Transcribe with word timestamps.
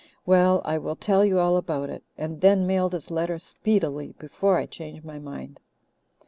Well, 0.25 0.63
I 0.65 0.79
will 0.79 0.95
tell 0.95 1.23
you 1.23 1.37
all 1.37 1.57
about 1.57 1.91
it 1.91 2.03
and 2.17 2.41
then 2.41 2.65
mail 2.65 2.89
this 2.89 3.11
letter 3.11 3.37
speedily, 3.37 4.15
before 4.17 4.57
I 4.57 4.65
change 4.65 5.03
my 5.03 5.19
mind. 5.19 5.59